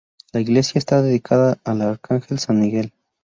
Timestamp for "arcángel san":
1.83-2.59